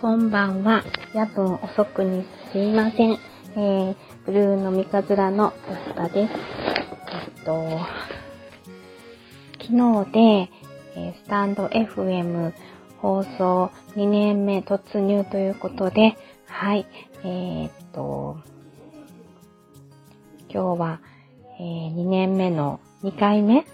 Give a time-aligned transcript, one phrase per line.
[0.00, 0.82] こんばんは。
[1.12, 3.18] 夜分遅くにすいません。
[3.54, 6.32] えー、ブルーの三日面の安田です。
[7.36, 7.78] えっと、
[9.60, 10.18] 昨日で、
[10.96, 12.54] えー、スタンド FM
[12.96, 16.86] 放送2年目突入ということで、はい、
[17.22, 18.38] えー、っと、
[20.48, 21.00] 今日は、
[21.58, 23.66] えー、2年目の2回目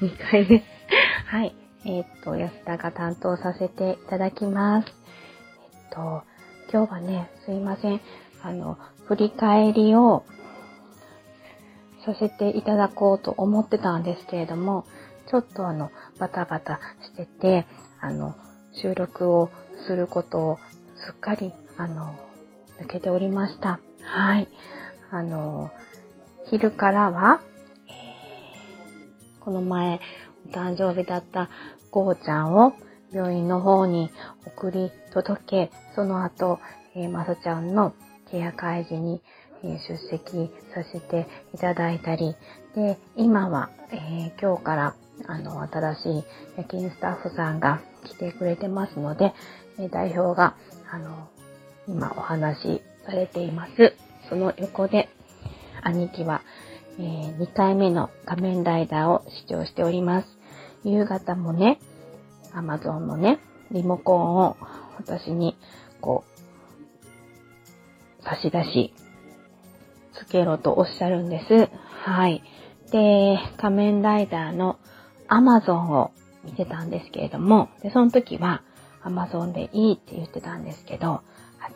[0.00, 0.64] ?2 回目
[1.30, 1.54] はい。
[1.86, 5.03] えっと、安田が担当させていただきます。
[5.94, 6.22] と、
[6.72, 8.00] 今日はね、すいません。
[8.42, 10.24] あの、振り返りを
[12.04, 14.84] させていただこうと思ってたんですけれども、
[15.30, 17.66] ちょっとあの、バタバタしてて、
[18.00, 18.34] あの、
[18.82, 19.50] 収録を
[19.86, 20.58] することを
[20.96, 22.14] すっかり、あの、
[22.80, 23.80] 抜けておりました。
[24.02, 24.48] はい。
[25.10, 25.70] あの、
[26.50, 27.40] 昼からは、
[29.40, 30.00] この前、
[30.46, 31.48] お誕生日だった
[31.90, 32.74] ゴーちゃんを
[33.14, 34.10] 病院の方に
[34.44, 36.58] 送り届け、その後、
[36.96, 37.94] えー、まさちゃんの
[38.30, 39.22] ケア会議に、
[39.62, 42.34] え、出席させていただいたり、
[42.74, 44.94] で、今は、えー、今日から、
[45.26, 46.24] あの、新しい
[46.56, 49.32] 夜勤スタッフさんが来てくれてますので、
[49.78, 50.56] え代表が、
[50.90, 51.28] あの、
[51.88, 53.94] 今お話しされています。
[54.28, 55.08] その横で、
[55.82, 56.42] 兄貴は、
[56.98, 60.28] えー、2回目の仮面ライダーを視聴しております。
[60.84, 61.78] 夕方もね、
[62.54, 64.56] アマゾンのね、リモコンを
[64.96, 65.56] 私に、
[66.00, 66.24] こ
[68.20, 68.94] う、差し出し、
[70.14, 71.68] つけろとおっしゃるんです。
[72.04, 72.42] はい。
[72.90, 74.78] で、仮面ライダーの
[75.28, 76.12] アマゾンを
[76.44, 78.62] 見てたんですけれども、で、その時は
[79.02, 81.22] アマゾンでいいって言ってたんですけど、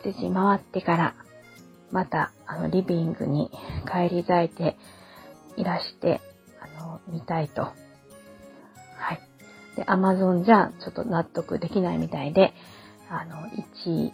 [0.01, 1.15] 8時回ってから
[1.91, 3.49] また、あの、リビングに
[3.85, 4.77] 帰り咲いて
[5.57, 6.21] いらして、
[6.61, 7.63] あの、見たいと。
[7.63, 7.73] は
[9.13, 9.28] い。
[9.79, 12.53] で、アマゾンじゃちょっと納得できないみたいで、
[13.09, 13.47] あの、
[13.85, 14.11] 1、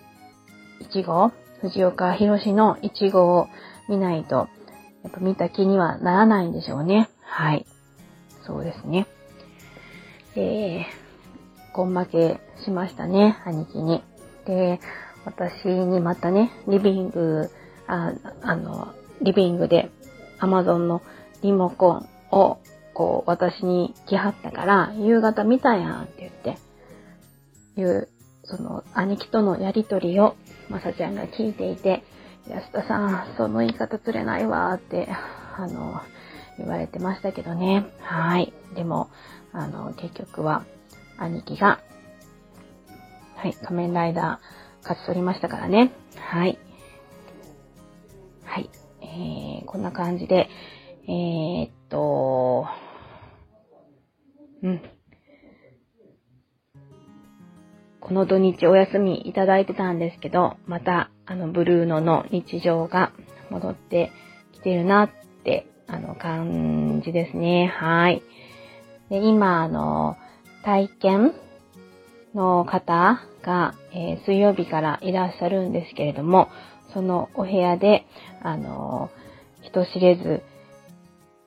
[0.92, 1.32] 1号
[1.62, 3.48] 藤岡弘の1号を
[3.90, 4.48] 見ないと、
[5.04, 7.10] やっぱ見た気にはならないんでしょうね。
[7.22, 7.66] はい。
[8.46, 9.08] そうですね。
[10.36, 14.04] えー、根負けしましたね、兄貴に。
[14.46, 14.80] で、
[15.26, 17.50] 私にまたね、リビング
[17.88, 18.94] ああの、
[19.24, 19.90] リビングで
[20.40, 21.02] Amazon の
[21.42, 22.60] リモコンを
[22.96, 26.58] こう私に来はったから、夕方見たやんって言って、
[27.80, 28.08] いう、
[28.46, 30.36] その兄貴とのやりとりを
[30.70, 32.04] まさちゃんが聞いていて、
[32.48, 35.10] 安田さん、その言い方釣れないわって、
[35.58, 36.02] あの、
[36.58, 37.86] 言われてましたけどね。
[38.00, 38.54] はい。
[38.76, 39.10] でも、
[39.52, 40.66] あの、結局は、
[41.18, 41.82] 兄貴が、
[43.36, 45.92] はい、仮面ライダー勝ち取りましたからね。
[46.16, 46.58] はい。
[48.46, 48.70] はい。
[49.02, 50.50] えー、こんな感じで、
[51.08, 51.70] えー、
[58.16, 63.12] の土日お休みいただいてたんですけど、また、あの、ブルーノの日常が
[63.52, 64.12] 戻って
[64.54, 65.10] きてるなっ
[65.44, 67.68] て、あの、感じですね。
[67.68, 68.24] はい。
[69.10, 70.16] で、今、あの、
[70.64, 71.34] 体験
[72.34, 76.50] の方が、えー、水曜日からいらっしゃるんですけれども、
[76.94, 78.06] そのお部屋で、
[78.42, 79.10] あの、
[79.62, 80.42] 人知れず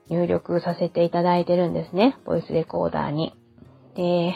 [0.09, 2.17] 入力させていただいてるんですね。
[2.27, 3.35] ボイスレコーダーに。
[3.97, 4.35] で、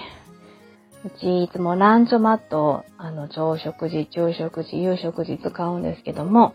[1.05, 6.55] うちいつもランチョマットを、あの、朝食時、昼食時、夕食時使うんですけども、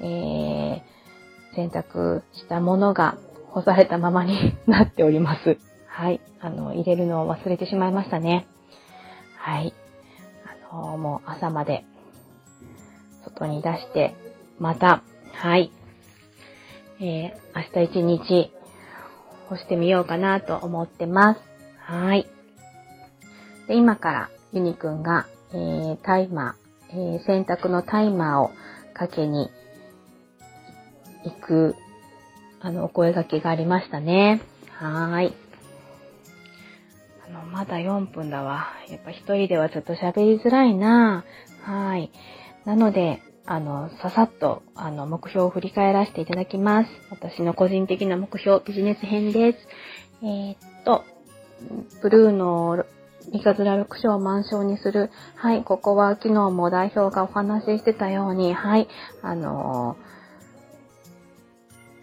[0.00, 3.18] えー、洗濯したものが
[3.50, 5.58] 干されたままになっております。
[5.88, 6.20] はい。
[6.40, 8.46] あの、入れるのを忘れてしまいましたね。
[9.36, 9.74] はい。
[10.70, 11.84] あの、もう朝まで
[13.24, 14.14] 外に出して、
[14.60, 15.72] また、はい、
[17.00, 18.52] えー、明日一日
[19.48, 21.40] 干してみようかなと思ってます。
[21.80, 22.28] はい。
[23.68, 28.50] で、今からユニくんが、えー、タイマー、えー、洗濯のタイマーを
[28.94, 29.50] かけに
[31.24, 31.76] 行く、
[32.60, 34.40] あの、お声掛けがありましたね。
[34.72, 35.34] はーい。
[37.28, 38.68] あの、まだ4分だわ。
[38.88, 41.24] やっぱ一人ではちょっと喋りづらいな
[41.62, 42.10] はい。
[42.64, 46.90] なので、あの、ささっと、あの、目標を振り返らせていただきます。
[47.10, 49.58] 私の個人的な目標、ビジネス編です。
[50.22, 51.04] えー、っと、
[52.02, 52.84] ブルーの
[53.32, 55.10] 三日面6章を満章にする。
[55.34, 58.88] はい、ここは昨日も代表がお話ししてたように、はい、
[59.22, 59.96] あの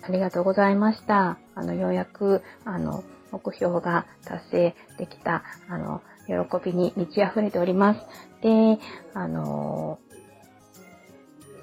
[0.07, 1.39] ありがとうございました。
[1.55, 6.33] あの、ようやく、あの、目標が達成できた、あの、喜
[6.63, 7.99] びに満ち溢れております。
[8.41, 8.77] で、
[9.13, 9.99] あの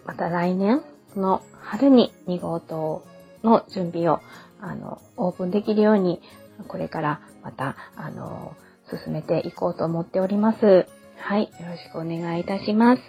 [0.04, 0.82] また来年
[1.14, 3.04] の春に2号棟
[3.44, 4.20] の準備を、
[4.60, 6.20] あの、オープンできるように、
[6.66, 8.56] これからまた、あの、
[8.90, 10.86] 進めていこうと思っております。
[11.18, 11.42] はい。
[11.42, 13.02] よろしくお願いいたします。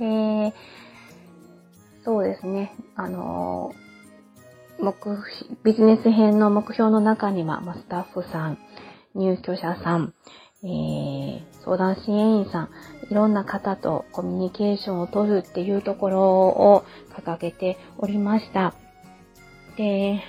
[0.00, 0.52] えー、
[2.04, 2.74] そうですね。
[2.96, 3.74] あの
[4.80, 4.94] 目、
[5.62, 8.58] ビジネス編の目標の中には、まスタッフさん、
[9.14, 10.12] 入居者さん、
[10.64, 12.70] えー、相談支援員さん、
[13.10, 18.74] いろんな方とコミュニケーションを取るっていうところを掲げておりました。
[19.76, 20.22] で、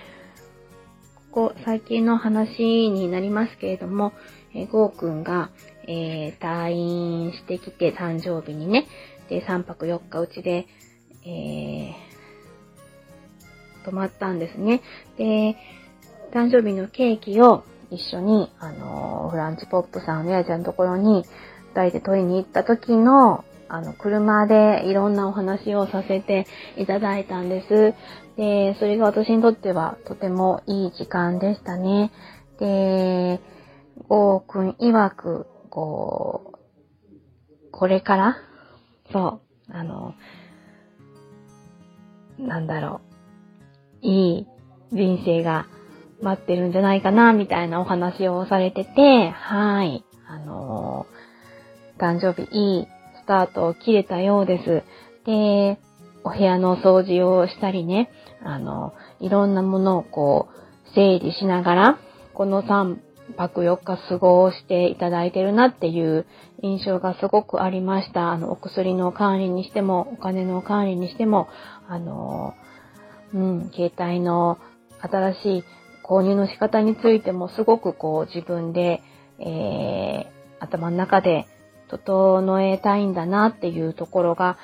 [1.31, 4.13] ここ最近の話になりますけれども、
[4.55, 5.51] えー、ゴーくんが、
[5.87, 8.87] えー、退院してきて誕生日にね、
[9.29, 10.67] で、3泊4日うちで、
[11.25, 11.93] えー、
[13.85, 14.81] 泊まったんですね。
[15.17, 15.55] で、
[16.33, 21.25] 誕生日のケーキを一緒に、あの、フランチポップさんのやちゃんのところに、
[21.73, 26.45] 二人で取りに行った時の、あの、車でいろんなお話をさせて
[26.77, 27.93] いただいたんです。
[28.37, 32.11] で、それが私にとってはとてもいい時間でしたね。
[32.59, 33.39] で、
[34.07, 38.37] ゴーくん曰く、こう、これから？
[39.11, 40.13] そう、あの、
[42.39, 43.01] なんだろ
[44.03, 44.47] う、いい
[44.91, 45.67] 人生が
[46.21, 50.03] 待ってるんじゃないかな、みたいなお話をされてて、はい。
[50.27, 51.05] あの、
[51.99, 52.87] 誕生日いい
[53.21, 54.83] スタートを切れたようです。
[55.25, 55.79] で、
[56.23, 58.09] お部屋の掃除をしたりね、
[58.43, 61.97] あの、いろんなものをこう、整理しながら、
[62.33, 62.97] この3
[63.33, 66.25] 泊4日過ごしていただいてるなっていう
[66.61, 68.31] 印象がすごくありました。
[68.31, 71.47] あの、お薬の管理にしても、お金の管理にしても、
[71.87, 72.53] あの、
[73.33, 74.59] うん、携帯の
[75.01, 75.63] 新しい
[76.03, 79.01] 購入の仕方についてもすごくこう自分で、
[79.39, 81.45] えー、頭の中で
[81.89, 84.57] 整えたいんだなっていうところが、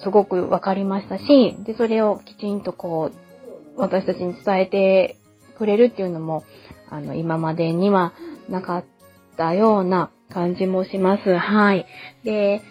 [0.00, 5.16] すごくわかりましたし、で、それをきちんとこう、私たちに伝えて
[5.58, 6.44] くれるっていうのも、
[6.90, 8.12] あの、今までには
[8.48, 8.84] なかっ
[9.36, 11.36] たような感じもします。
[11.36, 11.86] はい。
[12.24, 12.62] で、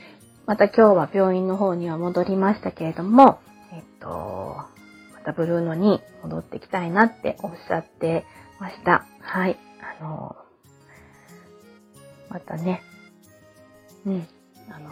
[0.45, 3.39] また今日は病院の方には戻りましたけれども、
[3.73, 4.55] えっと、
[5.13, 8.25] またブルーノに戻ってきたいなっておっしゃって
[8.59, 9.05] ました。
[9.19, 9.59] はい。
[9.99, 10.35] あの、
[12.29, 12.81] またね、
[14.05, 14.27] うん、
[14.69, 14.89] あの、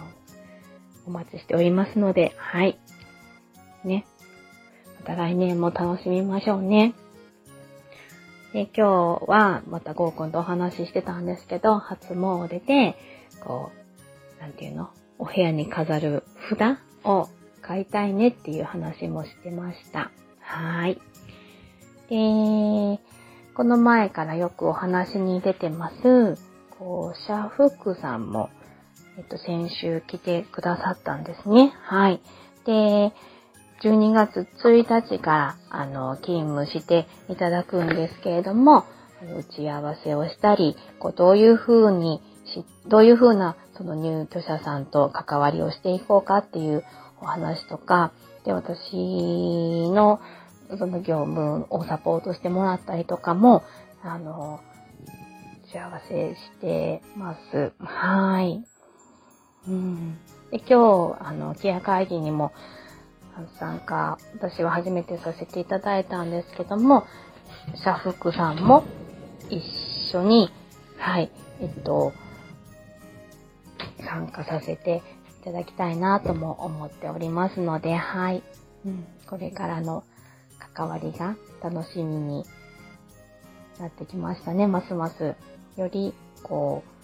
[1.07, 2.77] お待ちしておりますので、はい。
[3.83, 4.05] ね。
[4.99, 6.95] また来年も楽しみましょうね。
[8.55, 12.95] で、今日はまたゴーくんとお話ししてたんですけど、初詣で、
[13.43, 13.69] こ
[14.39, 14.91] う、なんていうの？
[15.19, 17.27] お部屋に飾る札を
[17.61, 20.09] 買いたいねっていう話もしてました。
[20.39, 21.01] はい。
[22.07, 23.01] で、
[23.55, 26.37] この前からよくお話に出てます、
[26.79, 28.49] こう、シャフックさんも、
[29.17, 31.73] えっと、先週来てくださったんですね。
[31.81, 32.21] はい。
[32.65, 33.11] で、
[33.85, 38.83] 12月1日から、あの、勤務していただくんですけれども、
[39.21, 46.83] 打ち合わせをしたり、こう、どういうふうにしどういうふうな、その入居者さんと関わりをしていこうかっていう
[47.21, 48.11] お話とか、
[48.43, 48.95] で、私
[49.91, 50.19] の
[50.79, 53.63] その業務をサポートしてもらったりとかも、
[54.01, 54.61] あの、
[55.71, 57.71] 幸せしてます。
[57.77, 58.65] はい。
[59.67, 60.17] うん。
[60.49, 62.51] で、今日、あの、ケア会議にも
[63.59, 67.05] 参加、私は初めてさせていただいたんですけども、
[67.83, 68.85] 社福さんも
[69.49, 69.61] 一
[70.15, 70.49] 緒に、
[70.97, 72.13] はい、えっと、
[73.99, 75.03] 参加させて
[75.41, 78.43] いただきたいなとも思っておりますので、はい。
[78.85, 80.03] うん、これからの
[80.73, 82.45] 関わりが楽しみに
[83.79, 84.67] なってきましたね。
[84.67, 85.35] ますます。
[85.75, 86.13] より、
[86.43, 86.95] こう、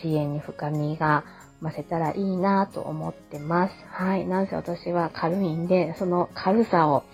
[0.00, 1.24] 支援に深みが
[1.62, 3.74] 増せたらいいなと思ってます。
[3.88, 4.26] はい。
[4.26, 7.04] なんせ私は軽いんで、その軽さを、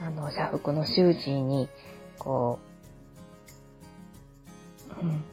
[0.00, 1.68] あの、社服の習字に、
[2.18, 2.58] こ
[4.98, 5.24] う、うん、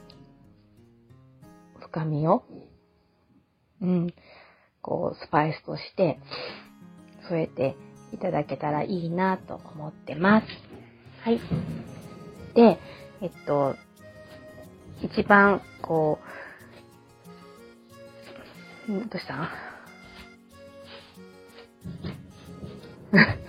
[1.79, 2.43] 深みを、
[3.81, 4.13] うん、
[4.81, 6.19] こう、スパイスとして、
[7.29, 7.75] 添えて
[8.11, 10.47] いただけたらいいなと思ってます。
[11.23, 11.39] はい。
[12.55, 12.79] で、
[13.21, 13.75] えっと、
[15.01, 16.48] 一番、こう、
[18.91, 19.50] んどうした？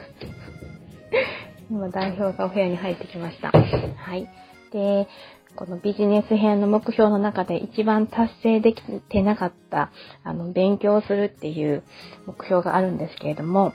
[1.71, 3.51] 今代表がお部屋に入ってきました。
[3.51, 4.29] はい。
[4.73, 5.09] で、
[5.57, 9.91] このビジネス編の目標の中で一番達成できてなかった、
[10.25, 11.83] あの、勉強するっていう
[12.27, 13.73] 目標があるんですけれども、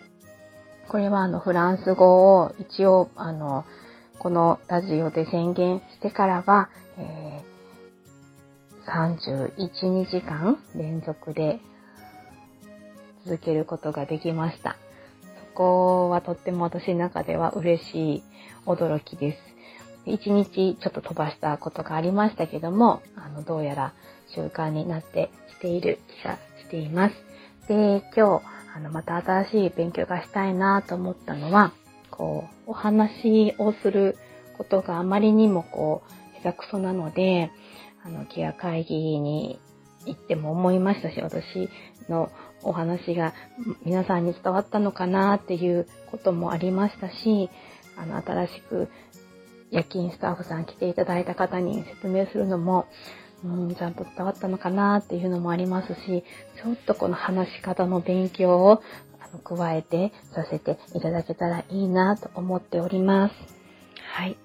[0.87, 3.65] これはあの、フランス語を一応、あの、
[4.19, 7.54] このラジオで宣言してからは、えー、
[8.87, 11.59] 31日間連続で
[13.25, 14.77] 続けることができました。
[15.39, 18.23] そこはとっても私の中では嬉しい
[18.65, 19.55] 驚きです。
[20.05, 23.93] 一日ちょっと飛ばしたことがありましたけども、あの、どうやら
[24.27, 27.15] 習慣になってきている気がしています。
[27.67, 28.41] で、今日、
[28.75, 31.71] あの、また新しい勉強がしたいなと思ったのは、
[32.11, 34.17] こう、お話をする
[34.57, 37.49] ことがあまりにもこう、下手くそなので、
[38.05, 39.59] あの、ケア会議に
[40.05, 41.69] 行っても思いましたし、私
[42.07, 42.31] の
[42.63, 43.33] お話が
[43.83, 47.49] 皆さんに伝わったのかなっていうこともありましたし、
[47.97, 48.89] あの、新しく
[49.71, 52.87] 夜勤スタッフさん来ていただいた方に説明するのも、
[53.43, 56.23] うん、ちゃんと伝わったのかなっていうのもありますし、
[56.61, 58.81] ちょっとこの話し方の勉強を
[59.43, 63.33] 加えてさせていただけたらいいなと思っております。
[64.15, 64.37] はい。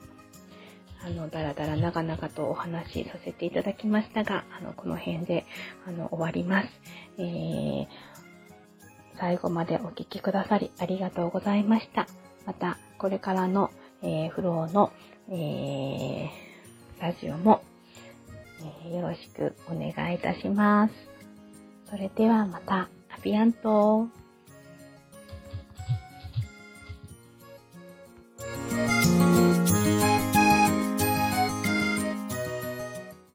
[1.05, 5.47] あの、だらだら長々とお話しさせていただきましたが、あの、この辺で、
[5.87, 6.69] あの、終わります。
[7.19, 7.87] えー、
[9.19, 12.07] 最後までお聴きくださりありがとうございました。
[12.47, 13.71] また、これからの、
[14.03, 14.93] えー、フローの、
[15.31, 17.63] えー、ラジオも、
[18.85, 20.95] えー、よろしくお願いいたします。
[21.89, 24.09] それではまた、アビアント